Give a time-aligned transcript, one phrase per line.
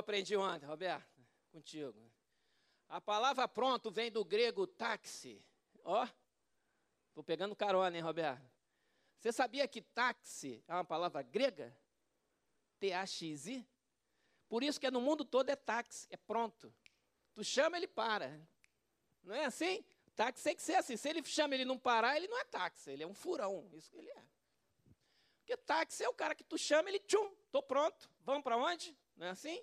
[0.00, 1.20] aprendi ontem, Roberto,
[1.50, 2.10] contigo.
[2.88, 5.44] A palavra pronto vem do grego táxi.
[5.84, 6.06] Ó,
[7.14, 8.50] vou pegando carona, hein, Roberto?
[9.18, 11.76] Você sabia que táxi é uma palavra grega?
[12.78, 13.66] T-A-X-I?
[14.48, 16.74] Por isso que é no mundo todo é táxi, é pronto.
[17.34, 18.40] Tu chama, ele para.
[19.22, 19.84] Não é assim?
[20.16, 20.96] Táxi tem que ser assim.
[20.96, 23.70] Se ele chama ele não parar, ele não é táxi, ele é um furão.
[23.72, 24.24] Isso que ele é.
[25.38, 28.10] Porque táxi é o cara que tu chama, ele tchum, tô pronto.
[28.24, 28.96] Vamos para onde?
[29.16, 29.62] Não é assim?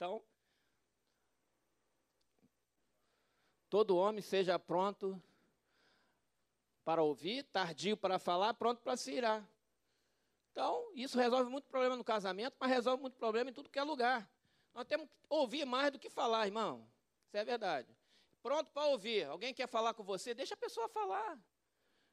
[0.00, 0.24] Então,
[3.68, 5.22] todo homem seja pronto
[6.82, 9.46] para ouvir, tardio para falar, pronto para se irar.
[10.52, 13.82] Então, isso resolve muito problema no casamento, mas resolve muito problema em tudo que é
[13.82, 14.26] lugar.
[14.72, 16.90] Nós temos que ouvir mais do que falar, irmão.
[17.26, 17.94] Isso é verdade.
[18.42, 19.26] Pronto para ouvir.
[19.26, 20.32] Alguém quer falar com você?
[20.32, 21.38] Deixa a pessoa falar.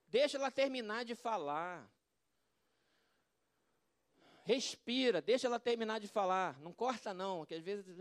[0.08, 1.90] Deixa ela terminar de falar.
[4.48, 6.58] Respira, deixa ela terminar de falar.
[6.62, 7.98] Não corta, não, que às vezes.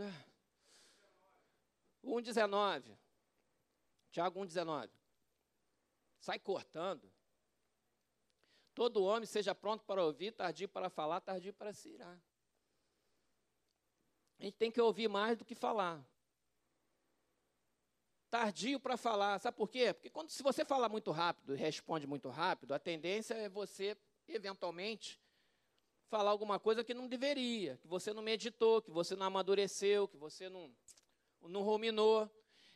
[2.04, 2.52] 1,19.
[2.54, 2.96] Ah.
[4.12, 4.88] Tiago 1,19.
[6.20, 7.12] Sai cortando.
[8.76, 12.16] Todo homem seja pronto para ouvir, tardio para falar, tardio para se irar.
[14.38, 16.00] A gente tem que ouvir mais do que falar.
[18.30, 19.92] Tardio para falar, sabe por quê?
[19.92, 23.96] Porque quando, se você fala muito rápido e responde muito rápido, a tendência é você,
[24.28, 25.20] eventualmente,
[26.08, 30.16] falar alguma coisa que não deveria, que você não meditou, que você não amadureceu, que
[30.16, 30.70] você não,
[31.42, 32.30] não ruminou.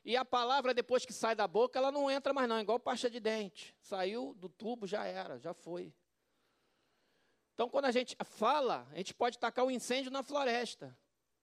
[0.04, 3.10] E a palavra, depois que sai da boca, ela não entra mais, não, igual pasta
[3.10, 3.76] de dente.
[3.80, 5.92] Saiu do tubo, já era, já foi.
[7.54, 10.96] Então, quando a gente fala, a gente pode tacar um incêndio na floresta.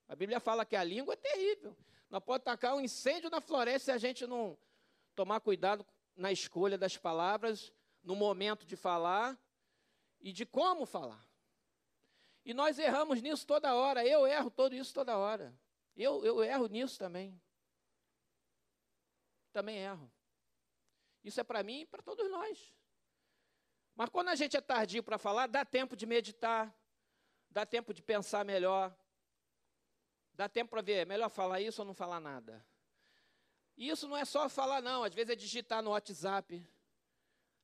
[0.08, 1.78] A Bíblia fala que a língua é terrível.
[2.10, 4.58] Nós podemos tacar um incêndio na floresta se a gente não
[5.16, 7.72] tomar cuidado na escolha das palavras,
[8.04, 9.38] no momento de falar
[10.20, 11.27] e de como falar.
[12.48, 14.04] E nós erramos nisso toda hora.
[14.04, 15.56] Eu erro todo isso toda hora.
[15.96, 17.40] Eu, eu erro nisso também
[19.58, 20.12] também erro.
[21.24, 22.76] Isso é para mim e para todos nós.
[23.96, 26.72] Mas quando a gente é tardio para falar, dá tempo de meditar,
[27.50, 28.96] dá tempo de pensar melhor,
[30.32, 32.64] dá tempo para ver, é melhor falar isso ou não falar nada.
[33.76, 36.64] E isso não é só falar, não, às vezes é digitar no WhatsApp,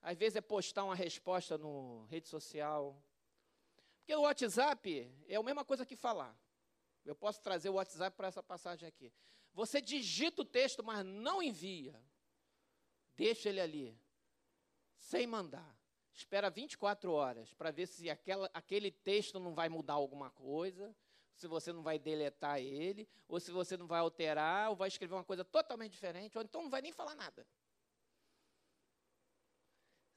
[0.02, 3.00] às vezes é postar uma resposta no rede social.
[4.04, 6.38] Porque o WhatsApp é a mesma coisa que falar.
[7.06, 9.14] Eu posso trazer o WhatsApp para essa passagem aqui.
[9.54, 11.98] Você digita o texto, mas não envia.
[13.16, 13.98] Deixa ele ali,
[14.98, 15.74] sem mandar.
[16.12, 20.94] Espera 24 horas para ver se aquela, aquele texto não vai mudar alguma coisa,
[21.34, 25.14] se você não vai deletar ele, ou se você não vai alterar, ou vai escrever
[25.14, 27.48] uma coisa totalmente diferente, ou então não vai nem falar nada.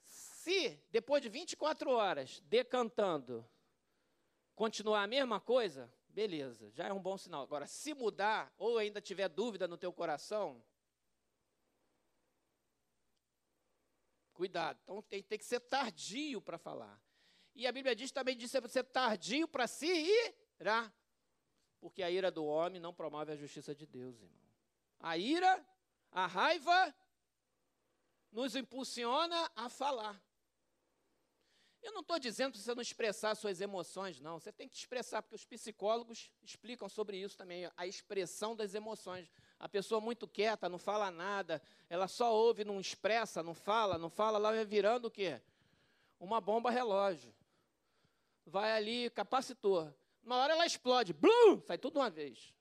[0.07, 3.49] Se, depois de 24 horas, decantando,
[4.57, 7.43] continuar a mesma coisa, beleza, já é um bom sinal.
[7.43, 10.65] Agora, se mudar ou ainda tiver dúvida no teu coração,
[14.33, 14.81] cuidado.
[14.83, 17.01] Então tem, tem que ser tardio para falar.
[17.55, 19.87] E a Bíblia diz também de ser tardio para se
[20.59, 20.93] irar.
[21.79, 24.47] Porque a ira do homem não promove a justiça de Deus, irmão.
[24.99, 25.65] A ira,
[26.11, 26.95] a raiva,
[28.33, 30.21] nos impulsiona a falar.
[31.87, 34.41] Eu não estou dizendo para você não expressar suas emoções, não.
[34.41, 39.31] Você tem que expressar, porque os psicólogos explicam sobre isso também, a expressão das emoções.
[39.57, 44.11] A pessoa muito quieta, não fala nada, ela só ouve, não expressa, não fala, não
[44.11, 45.41] fala, ela vai virando o quê?
[46.19, 47.33] Uma bomba relógio.
[48.45, 49.95] Vai ali, capacitor.
[50.25, 52.53] Uma hora ela explode, blum, sai tudo uma vez.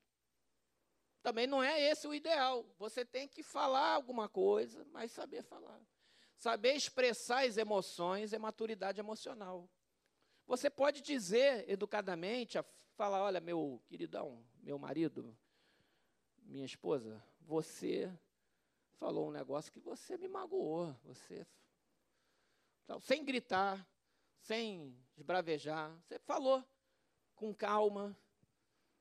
[1.20, 2.64] Também não é esse o ideal.
[2.78, 5.80] Você tem que falar alguma coisa, mas saber falar.
[6.36, 9.68] Saber expressar as emoções é maturidade emocional.
[10.46, 12.58] Você pode dizer educadamente,
[12.94, 15.36] falar, olha, meu queridão, meu marido,
[16.38, 18.12] minha esposa, você
[18.98, 21.46] falou um negócio que você me magoou, você
[23.00, 23.84] sem gritar,
[24.38, 26.64] sem esbravejar, você falou
[27.34, 28.16] com calma.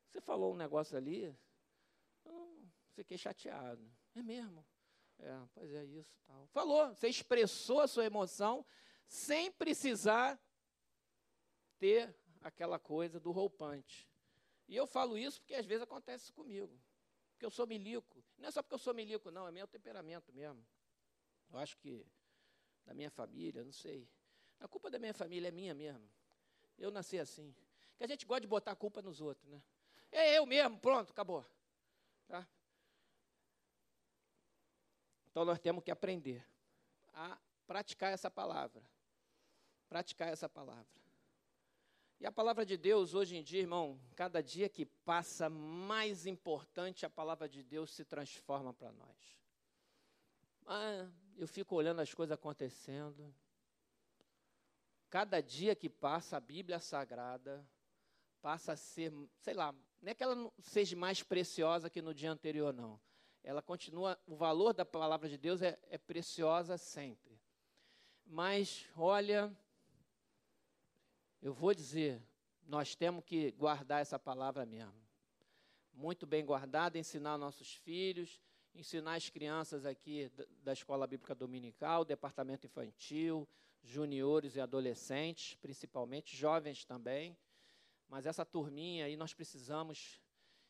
[0.10, 1.38] Você falou um negócio ali,
[2.24, 2.60] eu
[2.94, 3.86] fiquei chateado.
[4.16, 4.66] É mesmo.
[5.20, 6.18] É, pois é isso.
[6.26, 6.48] Tal.
[6.48, 8.66] Falou, você expressou a sua emoção
[9.08, 10.40] sem precisar
[11.78, 14.10] ter aquela coisa do roupante.
[14.68, 16.80] E eu falo isso porque às vezes acontece comigo.
[17.32, 18.24] Porque eu sou milico.
[18.38, 20.66] Não é só porque eu sou milico, não, é meu temperamento mesmo.
[21.52, 22.06] Eu acho que
[22.86, 24.08] da minha família, não sei.
[24.60, 26.08] A culpa da minha família é minha mesmo.
[26.78, 27.56] Eu nasci assim.
[27.98, 29.62] Que a gente gosta de botar a culpa nos outros, né?
[30.12, 31.46] É eu mesmo, pronto, acabou.
[32.28, 32.48] Tá?
[35.36, 36.48] Então nós temos que aprender
[37.14, 37.38] a
[37.68, 38.82] praticar essa palavra.
[39.90, 40.88] Praticar essa palavra.
[42.22, 47.06] E a palavra de Deus, hoje em dia, irmão, cada dia que passa, mais importante
[47.06, 49.38] a palavra de Deus se transforma para nós.
[50.66, 51.06] Ah,
[51.36, 53.36] eu fico olhando as coisas acontecendo.
[55.10, 57.68] Cada dia que passa, a Bíblia Sagrada
[58.42, 59.12] passa a ser,
[59.42, 62.98] sei lá, não é que ela seja mais preciosa que no dia anterior, não.
[63.48, 67.40] Ela continua, o valor da palavra de Deus é, é preciosa sempre.
[68.26, 69.56] Mas, olha,
[71.40, 72.20] eu vou dizer,
[72.66, 75.00] nós temos que guardar essa palavra mesmo.
[75.94, 78.42] Muito bem guardada, ensinar nossos filhos,
[78.74, 80.32] ensinar as crianças aqui
[80.64, 83.48] da Escola Bíblica Dominical, departamento infantil,
[83.84, 87.38] juniores e adolescentes, principalmente, jovens também.
[88.10, 90.20] Mas essa turminha aí nós precisamos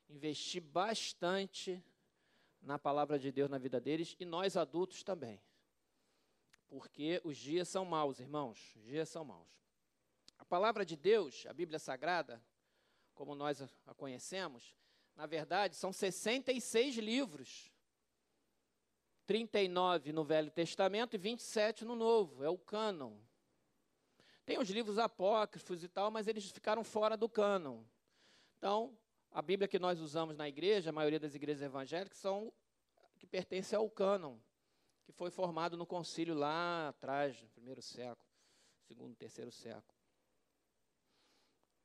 [0.09, 1.81] investir bastante
[2.65, 5.39] na palavra de Deus na vida deles e nós adultos também.
[6.67, 9.47] Porque os dias são maus, irmãos, os dias são maus.
[10.37, 12.43] A palavra de Deus, a Bíblia Sagrada,
[13.13, 14.75] como nós a conhecemos,
[15.15, 17.71] na verdade são 66 livros.
[19.25, 23.17] 39 no Velho Testamento e 27 no Novo, é o cânon.
[24.45, 27.83] Tem os livros apócrifos e tal, mas eles ficaram fora do cânon.
[28.57, 28.95] Então,
[29.35, 32.53] a Bíblia que nós usamos na igreja, a maioria das igrejas evangélicas, são
[33.17, 34.37] que pertence ao cânon,
[35.03, 38.25] que foi formado no concílio lá atrás, no primeiro século,
[38.87, 39.93] segundo, terceiro século.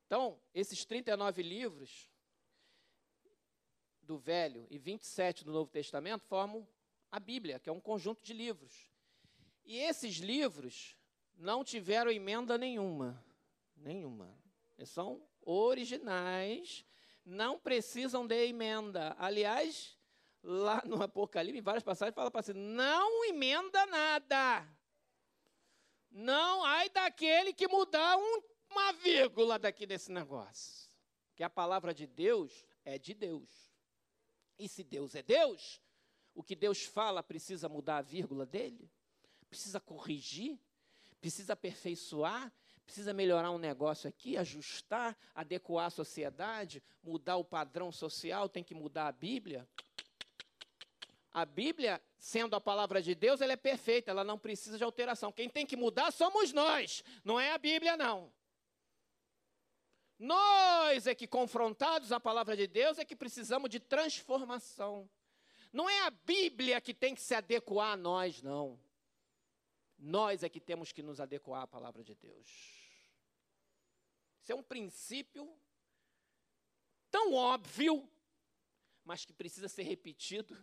[0.05, 2.09] Então, esses 39 livros
[4.01, 6.65] do Velho e 27 do Novo Testamento formam
[7.11, 8.89] a Bíblia, que é um conjunto de livros.
[9.65, 10.97] E esses livros
[11.35, 13.21] não tiveram emenda nenhuma.
[13.75, 14.33] Nenhuma.
[14.85, 16.85] São originais,
[17.25, 19.15] não precisam de emenda.
[19.17, 19.97] Aliás,
[20.43, 24.67] lá no Apocalipse, em várias passagens, fala para assim: não emenda nada.
[26.09, 30.89] Não, ai daquele que mudar um, uma vírgula daqui desse negócio.
[31.35, 33.71] Que a palavra de Deus é de Deus.
[34.59, 35.81] E se Deus é Deus,
[36.33, 38.91] o que Deus fala precisa mudar a vírgula dele?
[39.49, 40.59] Precisa corrigir?
[41.19, 42.51] Precisa aperfeiçoar?
[42.91, 48.75] Precisa melhorar um negócio aqui, ajustar, adequar a sociedade, mudar o padrão social, tem que
[48.75, 49.65] mudar a Bíblia?
[51.31, 55.31] A Bíblia, sendo a palavra de Deus, ela é perfeita, ela não precisa de alteração.
[55.31, 58.29] Quem tem que mudar somos nós, não é a Bíblia, não.
[60.19, 65.09] Nós é que, confrontados à palavra de Deus, é que precisamos de transformação.
[65.71, 68.77] Não é a Bíblia que tem que se adequar a nós, não.
[69.97, 72.80] Nós é que temos que nos adequar à palavra de Deus.
[74.41, 75.55] Isso é um princípio
[77.09, 78.09] tão óbvio,
[79.03, 80.57] mas que precisa ser repetido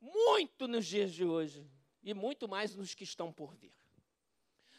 [0.00, 1.68] muito nos dias de hoje
[2.02, 3.74] e muito mais nos que estão por vir.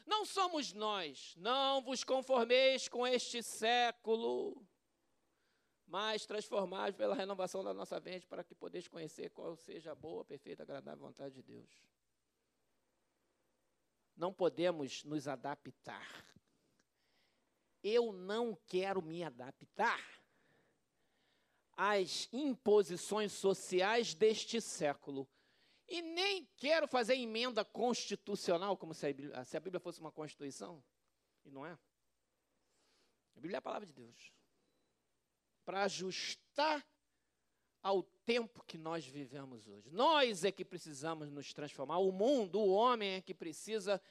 [0.06, 4.66] Não somos nós, não vos conformeis com este século,
[5.86, 10.26] mas transformados pela renovação da nossa mente, para que podeis conhecer qual seja a boa,
[10.26, 11.70] perfeita, agradável vontade de Deus.
[14.16, 16.26] Não podemos nos adaptar.
[17.84, 20.00] Eu não quero me adaptar
[21.76, 25.28] às imposições sociais deste século.
[25.88, 30.12] E nem quero fazer emenda constitucional, como se a Bíblia, se a Bíblia fosse uma
[30.12, 30.84] constituição.
[31.44, 31.78] E não é.
[33.36, 34.32] A Bíblia é a palavra de Deus
[35.66, 36.86] para ajustar
[37.82, 39.90] ao tempo que nós vivemos hoje.
[39.90, 44.02] Nós é que precisamos nos transformar, o mundo, o homem é que precisa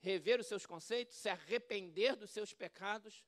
[0.00, 3.24] rever os seus conceitos, se arrepender dos seus pecados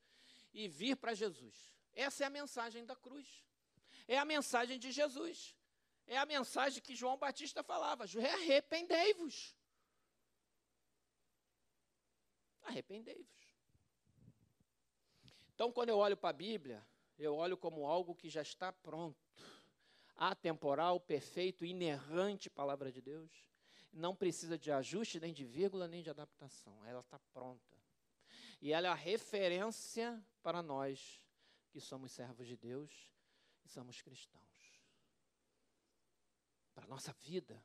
[0.52, 1.75] e vir para Jesus.
[1.92, 3.44] Essa é a mensagem da cruz.
[4.06, 5.56] É a mensagem de Jesus.
[6.06, 9.54] É a mensagem que João Batista falava: arrependei-vos.
[12.62, 13.26] Arrependei-vos.
[15.54, 16.87] Então, quando eu olho para a Bíblia,
[17.18, 19.18] eu olho como algo que já está pronto.
[20.14, 23.30] Atemporal, perfeito, inerrante palavra de Deus.
[23.92, 26.85] Não precisa de ajuste, nem de vírgula, nem de adaptação.
[26.85, 27.76] Ela está pronta.
[28.61, 31.23] E ela é a referência para nós
[31.71, 32.90] que somos servos de Deus
[33.64, 34.45] e somos cristãos.
[36.75, 37.62] Para a nossa vida,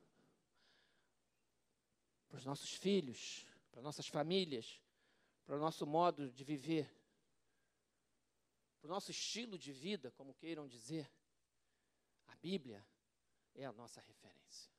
[2.27, 4.81] para os nossos filhos, para nossas famílias,
[5.45, 6.89] para o nosso modo de viver
[8.83, 11.09] para o nosso estilo de vida, como queiram dizer,
[12.27, 12.85] a Bíblia
[13.55, 14.69] é a nossa referência.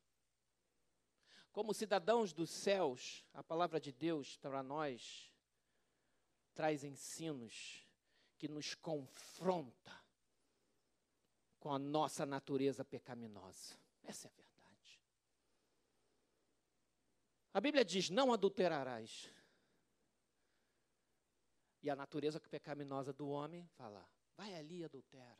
[1.54, 5.32] Como cidadãos dos céus, a palavra de Deus para nós
[6.52, 7.86] traz ensinos
[8.36, 10.04] que nos confronta
[11.60, 13.78] com a nossa natureza pecaminosa.
[14.02, 15.00] Essa é a verdade.
[17.52, 19.30] A Bíblia diz: não adulterarás.
[21.80, 24.04] E a natureza pecaminosa do homem fala:
[24.36, 25.38] vai ali e adultera.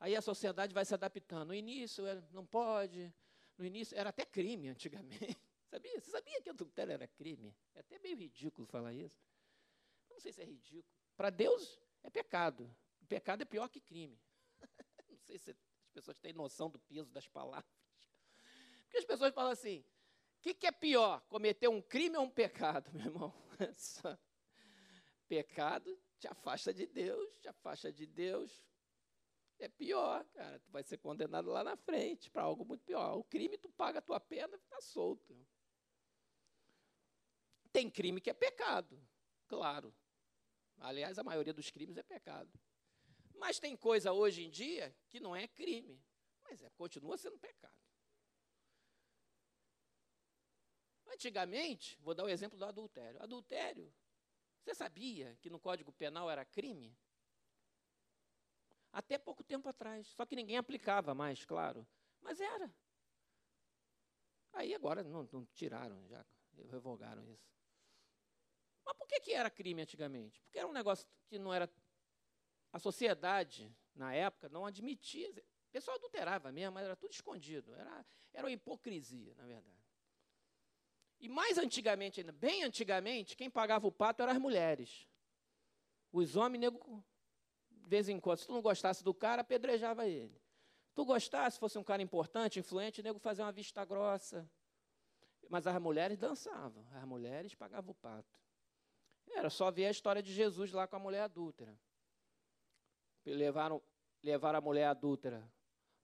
[0.00, 1.48] Aí a sociedade vai se adaptando.
[1.48, 3.12] No início não pode,
[3.56, 5.36] no início era até crime antigamente.
[5.68, 6.00] Sabia?
[6.00, 7.54] Você sabia que adultério era crime?
[7.74, 9.20] É até meio ridículo falar isso.
[10.08, 10.94] não sei se é ridículo.
[11.14, 12.74] Para Deus é pecado.
[13.02, 14.18] O pecado é pior que crime.
[15.10, 15.56] não sei se as
[15.92, 17.70] pessoas têm noção do peso das palavras.
[18.84, 19.84] Porque as pessoas falam assim:
[20.38, 23.34] o que, que, é pior, cometer um crime ou um pecado, meu irmão?
[25.28, 28.64] Pecado te afasta de Deus, te afasta de Deus.
[29.58, 30.58] É pior, cara.
[30.60, 33.16] Tu vai ser condenado lá na frente para algo muito pior.
[33.16, 35.36] O crime, tu paga a tua pena e fica solto.
[37.72, 39.00] Tem crime que é pecado,
[39.46, 39.94] claro.
[40.78, 42.50] Aliás, a maioria dos crimes é pecado.
[43.34, 46.00] Mas tem coisa hoje em dia que não é crime,
[46.42, 47.74] mas é, continua sendo pecado.
[51.06, 53.22] Antigamente, vou dar o exemplo do adultério.
[53.22, 53.92] Adultério,
[54.60, 56.96] você sabia que no Código Penal era crime?
[58.92, 60.06] Até pouco tempo atrás.
[60.08, 61.86] Só que ninguém aplicava mais, claro.
[62.20, 62.72] Mas era.
[64.52, 66.24] Aí agora não, não tiraram, já
[66.70, 67.48] revogaram isso.
[68.84, 70.40] Mas por que, que era crime antigamente?
[70.42, 71.70] Porque era um negócio que não era.
[72.72, 75.30] A sociedade, na época, não admitia.
[75.30, 77.74] O pessoal adulterava mesmo, mas era tudo escondido.
[77.74, 79.78] Era, era uma hipocrisia, na verdade.
[81.20, 85.08] E mais antigamente ainda, bem antigamente, quem pagava o pato eram as mulheres.
[86.12, 87.04] Os homens, nego,
[87.88, 90.38] de vez em quando, se tu não gostasse do cara, apedrejava ele.
[90.88, 94.46] Se tu gostasse, fosse um cara importante, influente, o nego fazia uma vista grossa.
[95.48, 98.38] Mas as mulheres dançavam, as mulheres pagavam o pato.
[99.30, 101.74] Era só ver a história de Jesus lá com a mulher adúltera.
[103.24, 103.80] Levaram,
[104.22, 105.50] levaram a mulher adúltera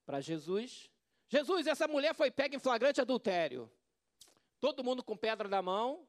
[0.07, 0.91] para Jesus.
[1.29, 3.71] Jesus, essa mulher foi pega em flagrante adultério.
[4.59, 6.09] Todo mundo com pedra na mão.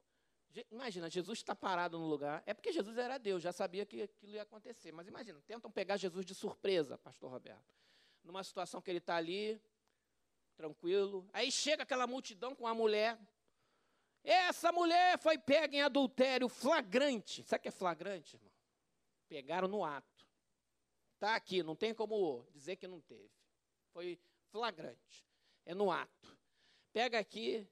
[0.72, 2.44] Imagina, Jesus está parado no lugar.
[2.46, 4.92] É porque Jesus era Deus, já sabia que aquilo ia acontecer.
[4.92, 7.76] Mas imagina, tentam pegar Jesus de surpresa, pastor Roberto.
[8.24, 9.62] Numa situação que ele está ali,
[10.56, 11.28] tranquilo.
[11.34, 13.20] Aí chega aquela multidão com a mulher
[14.26, 17.44] essa mulher foi pega em adultério flagrante.
[17.44, 18.52] Sabe o que é flagrante, irmão?
[19.30, 20.26] Pegaram no ato.
[21.14, 23.30] Está aqui, não tem como dizer que não teve.
[23.94, 24.20] Foi
[24.50, 25.24] flagrante.
[25.64, 26.38] É no ato.
[26.92, 27.68] Pega aqui,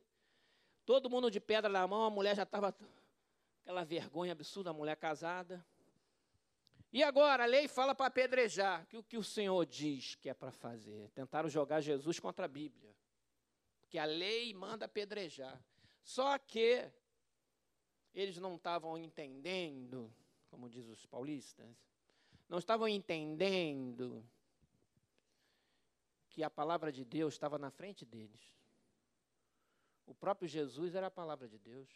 [0.85, 2.75] todo mundo de pedra na mão, a mulher já estava.
[3.61, 5.65] Aquela vergonha absurda, a mulher casada.
[6.91, 8.85] E agora, a lei fala para apedrejar.
[8.87, 11.09] Que o que o Senhor diz que é para fazer?
[11.11, 12.93] Tentaram jogar Jesus contra a Bíblia.
[13.79, 15.59] Porque a lei manda apedrejar.
[16.03, 16.87] Só que
[18.13, 20.13] eles não estavam entendendo,
[20.49, 21.65] como diz os paulistas,
[22.47, 24.23] não estavam entendendo
[26.29, 28.53] que a palavra de Deus estava na frente deles.
[30.05, 31.89] O próprio Jesus era a palavra de Deus.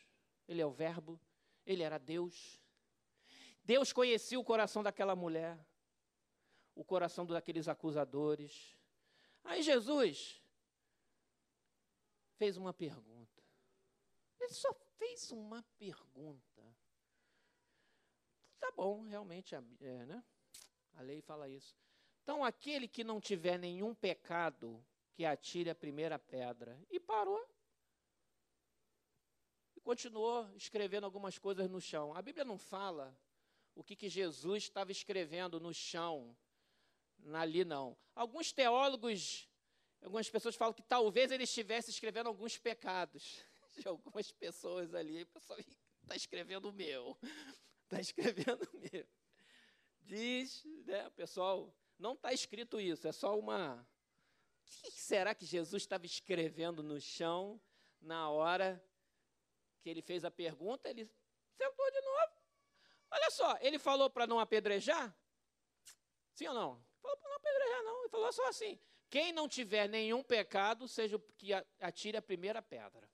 [0.48, 1.20] Ele é o Verbo,
[1.66, 2.62] ele era Deus.
[3.64, 5.60] Deus conhecia o coração daquela mulher,
[6.74, 8.78] o coração daqueles acusadores.
[9.44, 10.42] Aí Jesus
[12.36, 13.44] fez uma pergunta.
[14.40, 16.64] Ele só fez uma pergunta.
[18.60, 20.24] Tá bom, realmente, é, né?
[20.94, 21.76] a lei fala isso.
[22.24, 24.84] Então, aquele que não tiver nenhum pecado,
[25.14, 26.80] que atire a primeira pedra.
[26.90, 27.44] E parou.
[29.88, 32.14] Continuou escrevendo algumas coisas no chão.
[32.14, 33.18] A Bíblia não fala
[33.74, 36.36] o que, que Jesus estava escrevendo no chão,
[37.34, 37.96] ali não.
[38.14, 39.48] Alguns teólogos,
[40.02, 43.42] algumas pessoas falam que talvez ele estivesse escrevendo alguns pecados
[43.80, 45.24] de algumas pessoas ali.
[45.24, 47.18] O pessoal está escrevendo o meu.
[47.86, 49.08] Está escrevendo o meu.
[50.02, 53.88] Diz, né, pessoal, não está escrito isso, é só uma.
[54.66, 57.58] O que será que Jesus estava escrevendo no chão
[58.02, 58.86] na hora
[59.82, 60.90] que ele fez a pergunta?
[60.90, 61.10] Ele
[61.58, 62.42] sentou de novo.
[63.12, 65.16] Olha só, ele falou para não apedrejar?
[66.34, 66.84] Sim ou não?
[67.02, 68.00] Falou para não apedrejar, não.
[68.02, 68.80] Ele falou só assim:
[69.10, 73.10] quem não tiver nenhum pecado, seja o que atire a primeira pedra.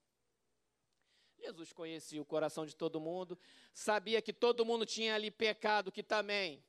[1.38, 3.38] Jesus conhecia o coração de todo mundo,
[3.74, 6.64] sabia que todo mundo tinha ali pecado que também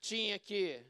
[0.00, 0.84] tinha que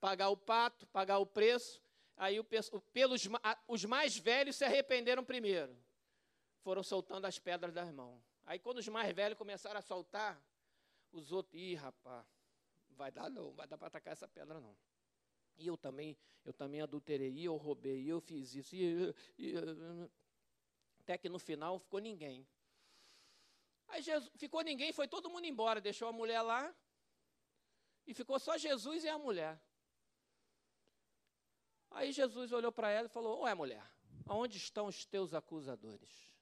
[0.00, 1.82] pagar o pato, pagar o preço.
[2.16, 2.44] Aí o,
[2.92, 3.28] pelos,
[3.66, 5.76] os mais velhos se arrependeram primeiro.
[6.64, 8.24] Foram soltando as pedras das mãos.
[8.46, 10.42] Aí quando os mais velhos começaram a soltar,
[11.12, 12.26] os outros, ih, rapaz,
[12.88, 14.74] vai dar não, vai dar para atacar essa pedra não.
[15.56, 19.54] E eu também, eu também adulterei, e eu roubei, e eu fiz isso, e, e,
[21.00, 22.48] até que no final ficou ninguém.
[23.88, 26.74] Aí Jesus, ficou ninguém, foi todo mundo embora, deixou a mulher lá.
[28.06, 29.60] E ficou só Jesus e a mulher.
[31.90, 33.86] Aí Jesus olhou para ela e falou: Ué, mulher,
[34.26, 36.33] aonde estão os teus acusadores?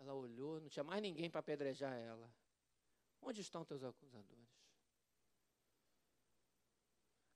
[0.00, 2.32] Ela olhou, não tinha mais ninguém para apedrejar ela.
[3.20, 4.48] Onde estão teus acusadores?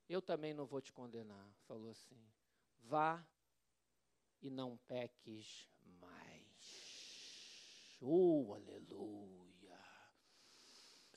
[0.09, 2.19] Eu também não vou te condenar, falou assim.
[2.79, 3.23] Vá
[4.41, 5.69] e não peques
[5.99, 7.97] mais.
[8.01, 9.79] Oh, aleluia.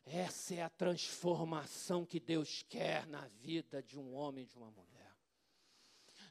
[0.05, 4.71] Essa é a transformação que Deus quer na vida de um homem e de uma
[4.71, 5.17] mulher.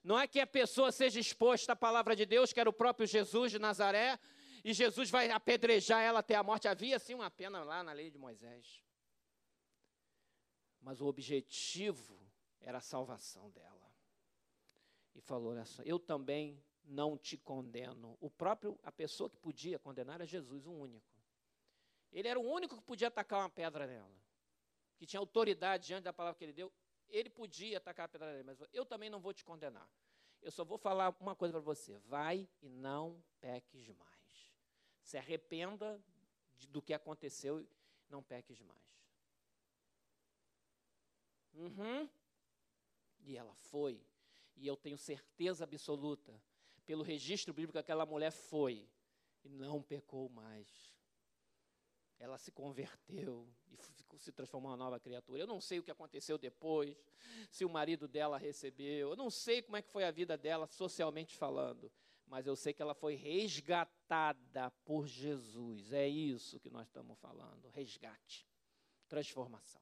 [0.03, 3.07] Não é que a pessoa seja exposta à palavra de Deus, que era o próprio
[3.07, 4.19] Jesus de Nazaré,
[4.63, 6.67] e Jesus vai apedrejar ela até a morte.
[6.67, 8.83] Havia sim uma pena lá na lei de Moisés.
[10.81, 12.17] Mas o objetivo
[12.61, 13.91] era a salvação dela.
[15.15, 18.17] E falou: Olha só, eu também não te condeno.
[18.21, 21.17] O próprio, a pessoa que podia condenar era Jesus, o único.
[22.11, 24.15] Ele era o único que podia atacar uma pedra nela,
[24.97, 26.71] que tinha autoridade diante da palavra que ele deu.
[27.09, 29.89] Ele podia atacar a pedra nela, mas eu também não vou te condenar.
[30.41, 34.16] Eu só vou falar uma coisa para você: vai e não peques mais.
[35.07, 36.01] Se arrependa
[36.57, 37.69] de, do que aconteceu e
[38.09, 38.83] não peques mais.
[41.53, 42.09] Uhum.
[43.21, 44.01] E ela foi.
[44.57, 46.33] E eu tenho certeza absoluta,
[46.85, 48.85] pelo registro bíblico, que aquela mulher foi
[49.43, 50.97] e não pecou mais
[52.19, 55.39] ela se converteu e se transformou em uma nova criatura.
[55.39, 56.97] Eu não sei o que aconteceu depois,
[57.49, 60.67] se o marido dela recebeu, eu não sei como é que foi a vida dela
[60.67, 61.91] socialmente falando,
[62.27, 65.91] mas eu sei que ela foi resgatada por Jesus.
[65.93, 68.47] É isso que nós estamos falando, resgate,
[69.07, 69.81] transformação.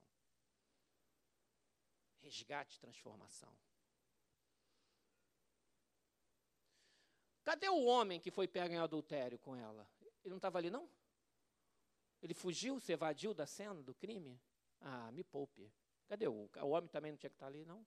[2.21, 3.55] Resgate, transformação.
[7.43, 9.87] Cadê o homem que foi pego em adultério com ela?
[10.23, 10.89] Ele não estava ali, não?
[12.21, 14.41] Ele fugiu, se evadiu da cena do crime?
[14.81, 15.71] Ah, me poupe.
[16.07, 17.85] Cadê o, o homem também não tinha que estar ali, não?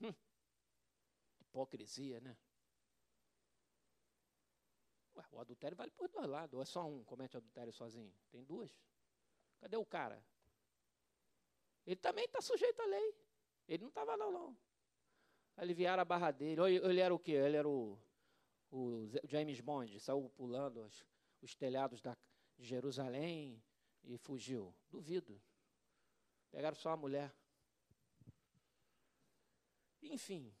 [0.00, 0.12] Hum.
[1.52, 2.36] Hipocrisia, né?
[5.14, 6.54] Ué, o adultério vale por dois lados.
[6.54, 8.12] Ou é só um comete adultério sozinho?
[8.30, 8.74] Tem duas.
[9.60, 10.24] Cadê o cara?
[11.86, 13.14] Ele também está sujeito à lei.
[13.68, 14.56] Ele não estava lá, não.
[15.56, 16.60] Aliviaram a barra dele.
[16.62, 17.32] Ele era o quê?
[17.32, 17.98] Ele era o
[18.72, 21.04] o James Bond saiu pulando os,
[21.42, 22.16] os telhados da,
[22.56, 23.62] de Jerusalém
[24.02, 24.74] e fugiu.
[24.88, 25.40] Duvido.
[26.50, 27.34] Pegaram só a mulher.
[30.02, 30.52] Enfim,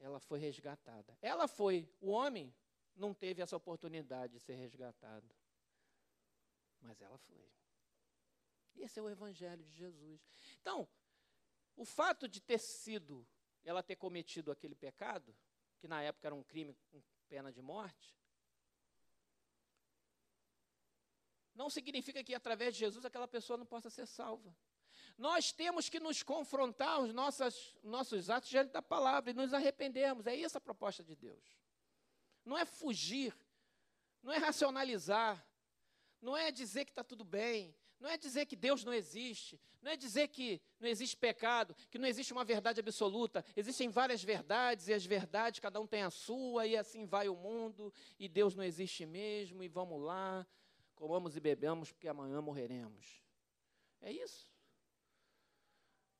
[0.00, 1.16] ela foi resgatada.
[1.20, 1.88] Ela foi.
[2.00, 2.54] O homem
[2.94, 5.28] não teve essa oportunidade de ser resgatado.
[6.80, 7.50] Mas ela foi.
[8.76, 10.20] Esse é o Evangelho de Jesus.
[10.60, 10.88] Então,
[11.76, 13.26] o fato de ter sido,
[13.64, 15.34] ela ter cometido aquele pecado,
[15.78, 18.16] que na época era um crime, um pena de morte,
[21.54, 24.56] não significa que através de Jesus aquela pessoa não possa ser salva.
[25.18, 30.28] Nós temos que nos confrontar os nossos, nossos atos diante da palavra e nos arrependermos.
[30.28, 31.44] É essa a proposta de Deus.
[32.44, 33.36] Não é fugir,
[34.22, 35.44] não é racionalizar,
[36.22, 39.90] não é dizer que está tudo bem, não é dizer que Deus não existe, não
[39.90, 43.44] é dizer que não existe pecado, que não existe uma verdade absoluta.
[43.56, 47.34] Existem várias verdades e as verdades, cada um tem a sua, e assim vai o
[47.34, 50.46] mundo, e Deus não existe mesmo, e vamos lá,
[50.94, 53.20] comamos e bebemos, porque amanhã morreremos.
[54.00, 54.48] É isso.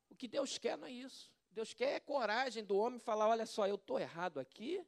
[0.09, 1.31] O que Deus quer não é isso.
[1.51, 4.85] Deus quer é coragem do homem falar: olha só, eu estou errado aqui,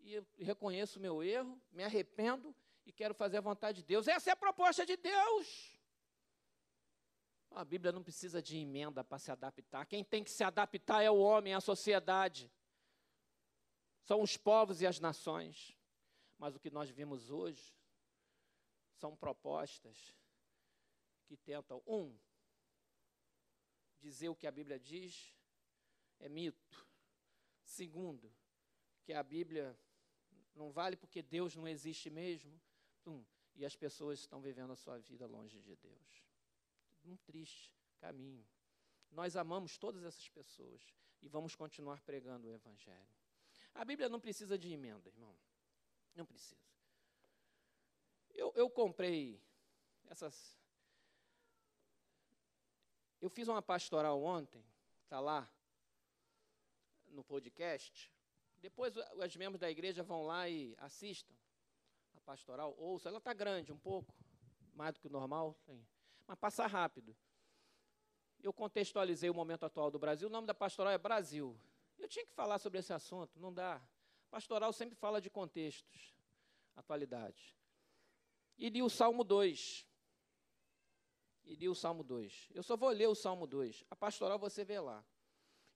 [0.00, 4.08] e eu reconheço o meu erro, me arrependo e quero fazer a vontade de Deus.
[4.08, 5.78] Essa é a proposta de Deus.
[7.50, 9.86] A Bíblia não precisa de emenda para se adaptar.
[9.86, 12.50] Quem tem que se adaptar é o homem, é a sociedade.
[14.02, 15.76] São os povos e as nações.
[16.38, 17.74] Mas o que nós vimos hoje
[18.92, 20.14] são propostas
[21.26, 22.16] que tentam, um,
[24.00, 25.34] dizer o que a Bíblia diz
[26.18, 26.86] é mito.
[27.64, 28.32] Segundo,
[29.02, 29.78] que a Bíblia
[30.54, 32.60] não vale porque Deus não existe mesmo.
[33.06, 36.28] Um, e as pessoas estão vivendo a sua vida longe de Deus
[37.04, 38.46] um triste caminho.
[39.10, 40.82] Nós amamos todas essas pessoas
[41.22, 43.08] e vamos continuar pregando o Evangelho.
[43.74, 45.36] A Bíblia não precisa de emenda, irmão.
[46.14, 46.60] Não precisa.
[48.30, 49.40] Eu, eu comprei
[50.06, 50.57] essas.
[53.20, 54.64] Eu fiz uma pastoral ontem,
[55.02, 55.50] está lá
[57.08, 58.12] no podcast.
[58.58, 61.34] Depois os membros da igreja vão lá e assistam
[62.16, 62.76] a pastoral.
[62.78, 64.14] Ouça, ela está grande um pouco,
[64.74, 65.58] mais do que o normal.
[66.26, 67.16] Mas passa rápido.
[68.40, 71.58] Eu contextualizei o momento atual do Brasil, o nome da pastoral é Brasil.
[71.98, 73.82] Eu tinha que falar sobre esse assunto, não dá.
[74.30, 76.14] Pastoral sempre fala de contextos,
[76.76, 77.56] atualidade.
[78.56, 79.86] E li o Salmo 2.
[81.48, 82.50] E li o Salmo 2.
[82.54, 83.82] Eu só vou ler o Salmo 2.
[83.90, 85.02] A pastoral você vê lá.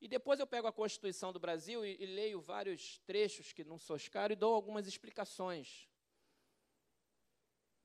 [0.03, 3.79] E depois eu pego a Constituição do Brasil e, e leio vários trechos que não
[3.79, 5.89] soscaram e dou algumas explicações.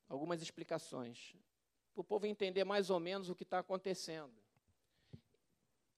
[0.09, 1.33] Algumas explicações.
[1.93, 4.35] Para o povo entender mais ou menos o que está acontecendo.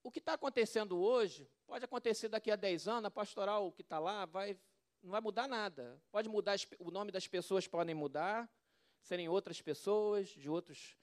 [0.04, 3.98] O que está acontecendo hoje, pode acontecer daqui a 10 anos, a pastoral que está
[3.98, 4.56] lá vai,
[5.02, 6.00] não vai mudar nada.
[6.12, 8.48] Pode mudar, o nome das pessoas podem mudar,
[9.02, 10.99] serem outras pessoas, de outros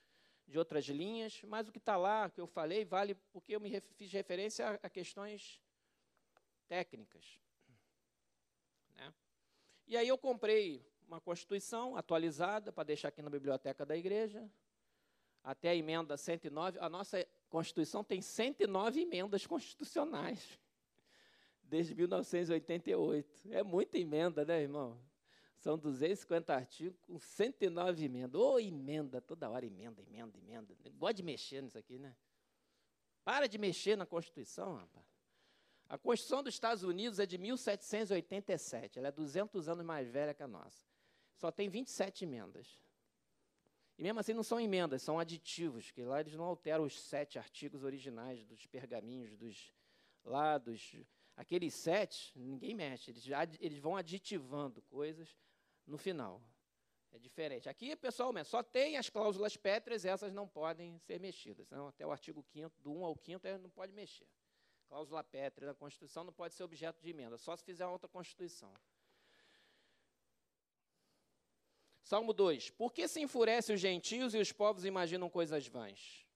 [0.47, 3.81] de outras linhas, mas o que está lá, que eu falei, vale porque eu me
[3.95, 5.61] fiz referência a, a questões
[6.67, 7.39] técnicas.
[8.95, 9.13] Né?
[9.85, 14.49] E aí eu comprei uma Constituição atualizada para deixar aqui na biblioteca da igreja,
[15.43, 16.79] até a emenda 109.
[16.79, 20.59] A nossa Constituição tem 109 emendas constitucionais,
[21.63, 23.51] desde 1988.
[23.51, 24.99] É muita emenda, né, irmão?
[25.57, 28.39] São 250 artigos com 109 emendas.
[28.39, 30.75] Ô, oh, emenda, toda hora emenda, emenda, emenda.
[30.91, 32.15] Gosta de mexer nisso aqui, né?
[33.23, 35.05] Para de mexer na Constituição, rapaz.
[35.89, 38.99] A Constituição dos Estados Unidos é de 1787.
[38.99, 40.85] Ela é 200 anos mais velha que a nossa.
[41.35, 42.79] Só tem 27 emendas.
[43.97, 47.39] E mesmo assim não são emendas, são aditivos, que lá eles não alteram os sete
[47.39, 49.73] artigos originais dos pergaminhos, dos
[50.23, 50.95] lá, dos,
[51.37, 53.25] aqueles sete, ninguém mexe, eles,
[53.59, 55.37] eles vão aditivando coisas
[55.85, 56.41] no final.
[57.11, 57.69] É diferente.
[57.69, 61.69] Aqui, pessoal, só tem as cláusulas pétreas, essas não podem ser mexidas.
[61.69, 64.27] Não, até o artigo 5 do 1 ao 5 não pode mexer.
[64.89, 68.73] Cláusula pétrea da Constituição não pode ser objeto de emenda, só se fizer outra Constituição.
[72.01, 72.69] Salmo 2.
[72.71, 76.26] Por que se enfurecem os gentios e os povos imaginam coisas vãs?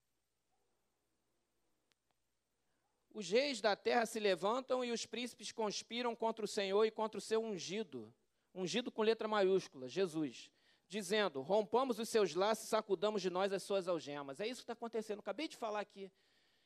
[3.13, 7.17] Os reis da terra se levantam e os príncipes conspiram contra o Senhor e contra
[7.17, 8.13] o seu ungido
[8.53, 10.49] ungido com letra maiúscula, Jesus,
[10.87, 14.39] dizendo: rompamos os seus laços e sacudamos de nós as suas algemas.
[14.39, 15.19] É isso que está acontecendo.
[15.19, 16.11] Acabei de falar aqui.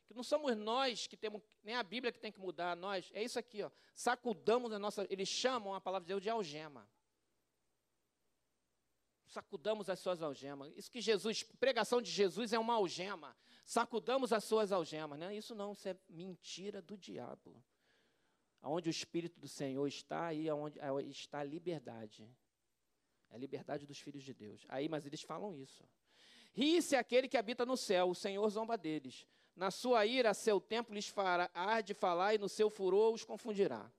[0.08, 3.10] Que não somos nós que temos, nem a Bíblia que tem que mudar, nós.
[3.14, 3.72] É isso aqui, ó.
[3.94, 5.08] Sacudamos a nossa.
[5.10, 6.88] Eles chamam a palavra de Deus de algema.
[9.28, 10.72] Sacudamos as suas algemas.
[10.78, 13.36] Isso que Jesus, pregação de Jesus é uma algema.
[13.66, 15.20] Sacudamos as suas algemas.
[15.20, 17.62] Não é isso não, isso é mentira do diabo.
[18.62, 22.30] Onde o Espírito do Senhor está, aí onde está a liberdade.
[23.30, 24.66] É a liberdade dos filhos de Deus.
[24.70, 25.84] Aí, mas eles falam isso.
[26.54, 29.26] Ri-se aquele que habita no céu, o Senhor zomba deles.
[29.56, 33.24] Na sua ira, seu tempo lhes fará ar de falar, e no seu furor os
[33.24, 33.92] confundirá.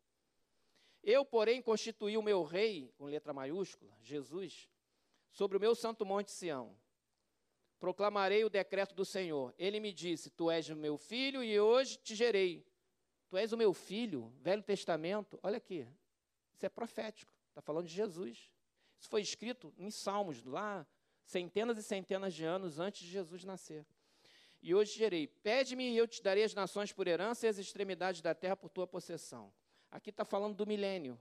[1.03, 4.69] Eu, porém, constituí o meu rei, com letra maiúscula, Jesus,
[5.31, 6.77] sobre o meu santo monte Sião.
[7.79, 9.55] Proclamarei o decreto do Senhor.
[9.59, 12.67] Ele me disse: Tu és o meu filho, e hoje te gerei.
[13.29, 15.39] Tu és o meu filho, Velho Testamento.
[15.43, 15.87] Olha aqui,
[16.55, 18.51] isso é profético, está falando de Jesus.
[18.99, 20.87] Isso foi escrito em Salmos, lá
[21.25, 23.85] centenas e centenas de anos antes de Jesus nascer.
[24.63, 28.21] E hoje direi: Pede-me e eu te darei as nações por herança e as extremidades
[28.21, 29.53] da terra por tua possessão.
[29.91, 31.21] Aqui está falando do milênio.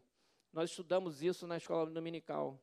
[0.54, 2.60] Nós estudamos isso na escola dominical,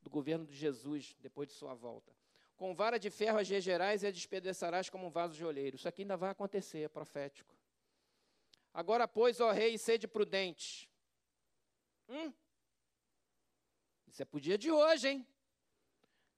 [0.00, 2.12] do governo de Jesus, depois de sua volta.
[2.62, 5.74] Com vara de ferro as regerás e a despedaçarás como um vaso de olheiro.
[5.74, 7.52] Isso aqui ainda vai acontecer, é profético.
[8.72, 10.88] Agora, pois, ó rei, sede prudente.
[12.08, 12.32] Hum?
[14.06, 15.26] Isso é para o dia de hoje, hein?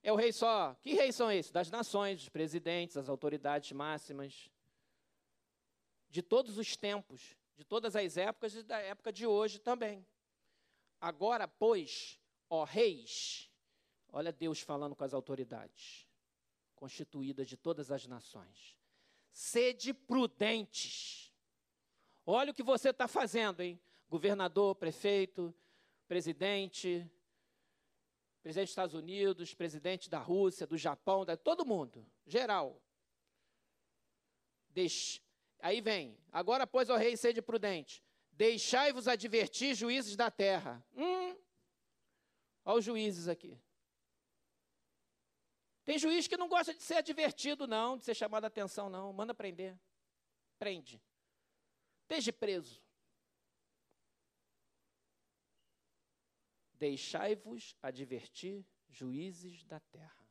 [0.03, 0.75] É o rei só.
[0.77, 1.53] Que reis são esses?
[1.53, 4.51] Das nações, dos presidentes, as autoridades máximas.
[6.09, 10.07] De todos os tempos, de todas as épocas e da época de hoje também.
[10.99, 13.51] Agora, pois, ó reis,
[14.09, 16.09] olha Deus falando com as autoridades,
[16.85, 18.77] constituídas de todas as nações.
[19.33, 21.25] Sede prudentes
[22.27, 23.79] Olha o que você está fazendo, hein?
[24.09, 25.55] Governador, prefeito,
[26.09, 27.07] presidente,
[28.43, 32.81] presidente dos Estados Unidos, presidente da Rússia, do Japão, da, todo mundo, geral.
[35.61, 40.83] Aí vem, agora, pois, o rei, sede prudente, deixai-vos advertir juízes da terra.
[40.97, 41.37] Hum,
[42.65, 43.61] olha os juízes aqui.
[45.85, 49.13] Tem juiz que não gosta de ser advertido, não, de ser chamado a atenção, não.
[49.13, 49.79] Manda prender.
[50.59, 51.03] Prende.
[52.03, 52.83] Esteja preso.
[56.73, 60.25] Deixai-vos advertir, juízes da terra.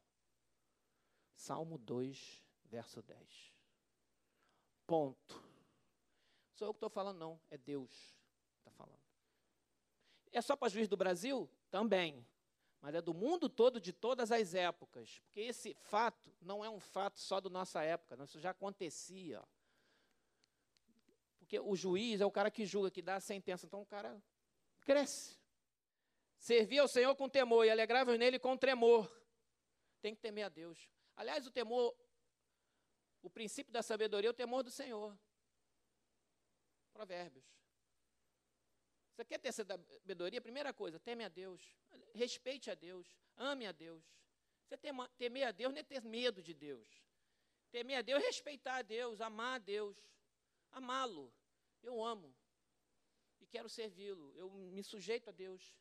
[1.35, 3.53] Salmo 2, verso 10.
[4.87, 5.43] Ponto.
[6.53, 7.39] Sou eu que estou falando, não.
[7.49, 7.91] É Deus
[8.53, 9.01] que está falando.
[10.31, 11.49] É só para juiz do Brasil?
[11.69, 12.25] Também.
[12.83, 15.21] Mas é do mundo todo, de todas as épocas.
[15.21, 18.21] Porque esse fato não é um fato só da nossa época.
[18.21, 19.41] Isso já acontecia.
[21.39, 23.65] Porque o juiz é o cara que julga, que dá a sentença.
[23.65, 24.21] Então o cara
[24.81, 25.39] cresce.
[26.37, 29.09] Servia ao Senhor com temor e alegrava nele com tremor.
[30.01, 30.89] Tem que temer a Deus.
[31.15, 31.95] Aliás, o temor,
[33.21, 35.17] o princípio da sabedoria é o temor do Senhor.
[36.91, 37.45] Provérbios.
[39.13, 40.41] Você quer ter sabedoria?
[40.41, 41.61] Primeira coisa, teme a Deus.
[42.15, 43.15] Respeite a Deus.
[43.37, 44.03] Ame a Deus.
[44.65, 44.77] Você
[45.17, 46.87] temer a Deus não é ter medo de Deus.
[47.71, 49.97] Temer a Deus é respeitar a Deus, amar a Deus,
[50.71, 51.31] amá-lo.
[51.81, 52.33] Eu amo
[53.39, 54.33] e quero servi-lo.
[54.35, 55.77] Eu me sujeito a Deus.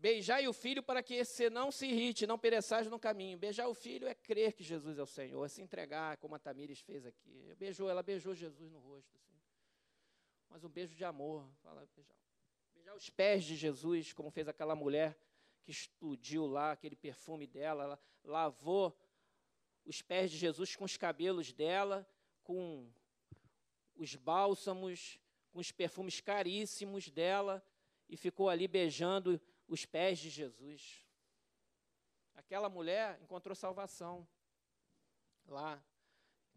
[0.00, 3.36] Beijai o filho para que você não se irrite, não pereçais no caminho.
[3.36, 6.38] Beijar o filho é crer que Jesus é o Senhor, é se entregar, como a
[6.38, 7.52] Tamires fez aqui.
[7.58, 9.12] Beijou, ela beijou Jesus no rosto.
[9.16, 9.34] Assim.
[10.48, 11.50] Mas um beijo de amor.
[11.64, 12.14] Fala, beijar.
[12.72, 15.18] beijar os pés de Jesus, como fez aquela mulher
[15.64, 17.82] que explodiu lá, aquele perfume dela.
[17.82, 18.96] Ela lavou
[19.84, 22.08] os pés de Jesus com os cabelos dela,
[22.44, 22.88] com
[23.96, 25.18] os bálsamos,
[25.50, 27.60] com os perfumes caríssimos dela,
[28.08, 31.04] e ficou ali beijando os pés de Jesus.
[32.34, 34.26] Aquela mulher encontrou salvação.
[35.46, 35.82] Lá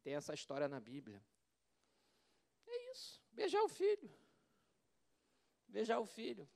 [0.02, 1.24] tem essa história na Bíblia.
[2.66, 3.22] É isso.
[3.32, 4.10] Beijar o filho.
[5.68, 6.50] Beijar o filho.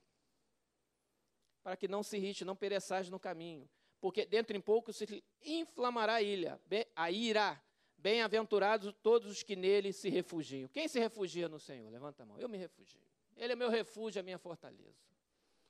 [1.62, 3.68] Para que não se irrite, não pereçais no caminho.
[4.00, 6.60] Porque dentro em pouco se inflamará a ilha,
[6.94, 7.62] a ira.
[7.98, 10.68] Bem-aventurados todos os que nele se refugiam.
[10.68, 11.90] Quem se refugia no Senhor?
[11.90, 12.38] Levanta a mão.
[12.38, 13.00] Eu me refugio.
[13.36, 15.15] Ele é meu refúgio, a minha fortaleza.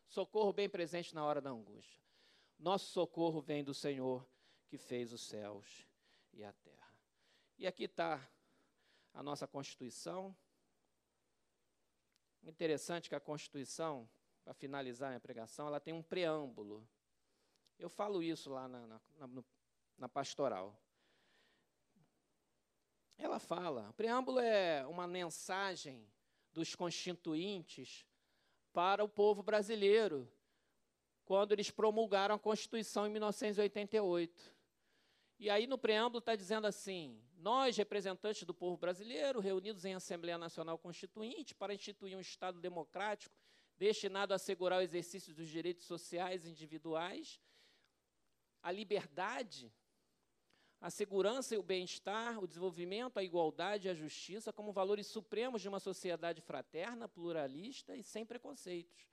[0.06, 2.00] Socorro bem presente na hora da angústia.
[2.58, 4.26] Nosso socorro vem do Senhor
[4.68, 5.86] que fez os céus
[6.32, 6.94] e a terra.
[7.58, 8.26] E aqui está
[9.12, 10.36] a nossa Constituição.
[12.42, 14.08] Interessante que a Constituição,
[14.44, 16.88] para finalizar a minha pregação, ela tem um preâmbulo.
[17.78, 19.44] Eu falo isso lá na, na, na,
[19.98, 20.80] na pastoral.
[23.18, 26.06] Ela fala, o preâmbulo é uma mensagem
[26.52, 28.06] dos constituintes
[28.76, 30.30] para o povo brasileiro,
[31.24, 34.54] quando eles promulgaram a Constituição em 1988.
[35.38, 40.36] E aí no preâmbulo está dizendo assim: nós, representantes do povo brasileiro, reunidos em Assembleia
[40.36, 43.34] Nacional Constituinte para instituir um Estado democrático
[43.78, 47.40] destinado a assegurar o exercício dos direitos sociais individuais,
[48.62, 49.72] a liberdade,
[50.86, 55.60] a segurança e o bem-estar, o desenvolvimento, a igualdade e a justiça como valores supremos
[55.60, 59.04] de uma sociedade fraterna, pluralista e sem preconceitos,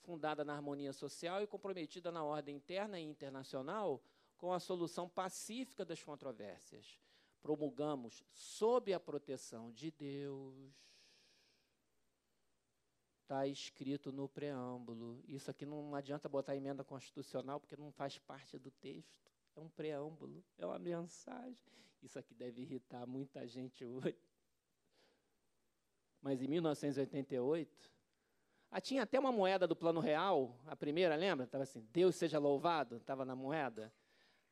[0.00, 4.02] fundada na harmonia social e comprometida na ordem interna e internacional
[4.38, 6.98] com a solução pacífica das controvérsias.
[7.42, 10.72] Promulgamos sob a proteção de Deus.
[13.20, 15.22] Está escrito no preâmbulo.
[15.28, 19.68] Isso aqui não adianta botar emenda constitucional, porque não faz parte do texto é um
[19.68, 21.56] preâmbulo, é uma mensagem.
[22.02, 24.16] Isso aqui deve irritar muita gente hoje.
[26.20, 27.92] Mas em 1988,
[28.70, 31.44] ah, tinha até uma moeda do Plano Real, a primeira, lembra?
[31.44, 33.92] Estava assim, Deus seja louvado, estava na moeda.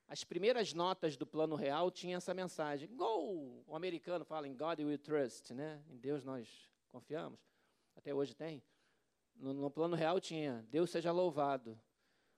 [0.07, 2.89] As primeiras notas do Plano Real tinham essa mensagem.
[2.89, 3.21] Igual
[3.67, 5.83] o americano fala, em God we trust, né?
[5.89, 7.41] em Deus nós confiamos.
[7.97, 8.63] Até hoje tem.
[9.35, 11.81] No, no Plano Real tinha, Deus seja louvado.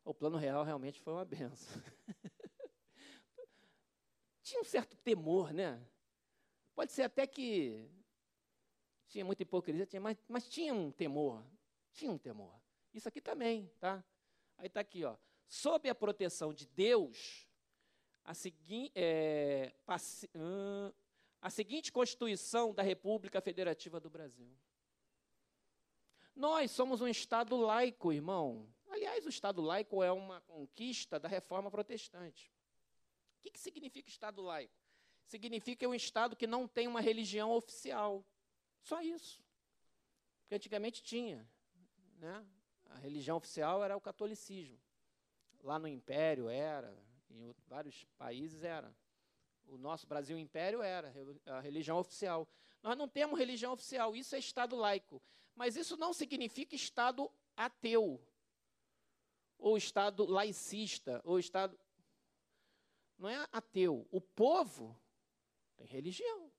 [0.05, 1.83] O Plano Real realmente foi uma benção.
[4.45, 5.83] tinha um certo temor, né?
[6.75, 7.91] Pode ser até que
[9.09, 11.43] tinha muita hipocrisia, tinha, mas, mas tinha um temor.
[11.93, 12.55] Tinha um temor.
[12.93, 14.05] Isso aqui também, tá?
[14.59, 15.17] Aí está aqui, ó.
[15.49, 17.49] Sob a proteção de Deus,
[18.23, 19.73] a, segui é,
[21.41, 24.55] a seguinte Constituição da República Federativa do Brasil.
[26.35, 28.69] Nós somos um Estado laico, irmão.
[28.91, 32.54] Aliás, o Estado laico é uma conquista da reforma protestante
[33.45, 34.75] que, que significa Estado laico?
[35.27, 38.25] Significa um Estado que não tem uma religião oficial.
[38.81, 39.43] Só isso.
[40.41, 41.47] Porque antigamente tinha.
[42.19, 42.47] Né?
[42.87, 44.81] A religião oficial era o catolicismo.
[45.63, 46.97] Lá no Império era,
[47.31, 48.95] em vários países era.
[49.67, 51.13] O nosso Brasil Império era
[51.47, 52.49] a religião oficial.
[52.83, 55.23] Nós não temos religião oficial, isso é Estado laico.
[55.55, 58.21] Mas isso não significa Estado ateu,
[59.57, 61.79] ou Estado laicista, ou Estado
[63.19, 64.07] não é ateu.
[64.11, 64.99] O povo
[65.77, 66.53] tem religião.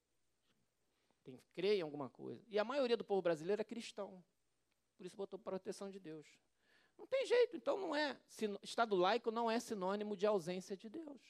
[1.23, 2.43] Tem crê em alguma coisa.
[2.47, 4.23] E a maioria do povo brasileiro é cristão.
[4.95, 6.27] Por isso botou proteção de Deus.
[6.97, 7.57] Não tem jeito.
[7.57, 8.19] Então não é
[8.61, 11.21] Estado laico não é sinônimo de ausência de Deus.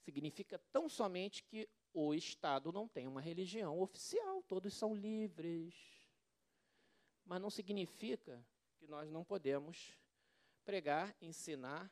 [0.00, 5.74] Significa tão somente que o Estado não tem uma religião oficial, todos são livres.
[7.24, 8.44] Mas não significa
[8.76, 9.96] que nós não podemos
[10.64, 11.90] pregar, ensinar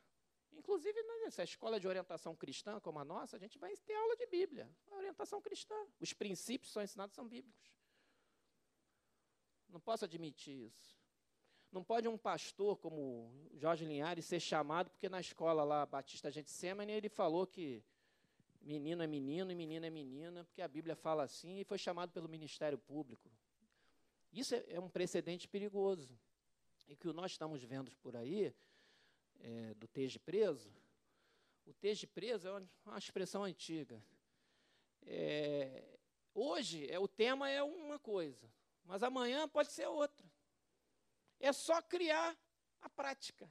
[0.55, 4.25] Inclusive, nessa escola de orientação cristã como a nossa, a gente vai ter aula de
[4.27, 5.75] Bíblia, orientação cristã.
[5.99, 7.71] Os princípios que são ensinados são bíblicos.
[9.69, 10.95] Não posso admitir isso.
[11.71, 16.51] Não pode um pastor como Jorge Linhares ser chamado, porque na escola lá, Batista Gente
[16.51, 17.83] Semane, ele falou que
[18.61, 22.11] menino é menino e menina é menina, porque a Bíblia fala assim e foi chamado
[22.11, 23.27] pelo Ministério Público.
[24.31, 26.15] Isso é, é um precedente perigoso.
[26.87, 28.53] E que nós estamos vendo por aí,
[29.43, 30.73] é, do teje preso,
[31.65, 34.03] o teje preso é uma expressão antiga.
[35.05, 35.83] É,
[36.33, 38.49] hoje, é, o tema é uma coisa,
[38.83, 40.25] mas amanhã pode ser outra.
[41.39, 42.37] É só criar
[42.81, 43.49] a prática.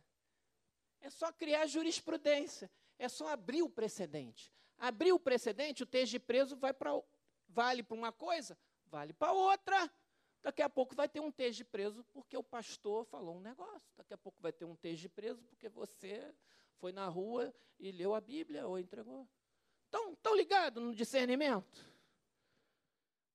[1.00, 2.70] É só criar jurisprudência.
[2.98, 4.52] É só abrir o precedente.
[4.78, 6.90] Abrir o precedente, o texto preso vai para
[7.48, 9.92] vale para uma coisa, vale para outra.
[10.42, 13.94] Daqui a pouco vai ter um de preso porque o pastor falou um negócio.
[13.96, 16.34] Daqui a pouco vai ter um de preso porque você
[16.78, 19.28] foi na rua e leu a Bíblia ou entregou.
[19.84, 21.84] Estão, estão ligados no discernimento?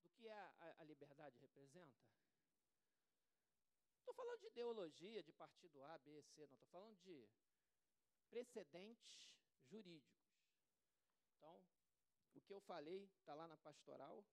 [0.04, 1.96] Do que a, a, a liberdade representa?
[4.00, 7.26] Estou falando de ideologia, de partido A, B, C, não estou falando de
[8.30, 9.34] precedentes
[9.70, 10.28] jurídicos.
[11.38, 11.64] Então,
[12.34, 14.26] o que eu falei está lá na pastoral,